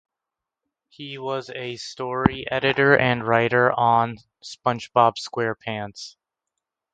He 0.89 1.19
was 1.19 1.51
a 1.51 1.75
story 1.75 2.49
editor 2.49 2.97
and 2.97 3.23
writer 3.23 3.71
on 3.71 4.17
"SpongeBob 4.43 5.17
SquarePants". 5.19 6.15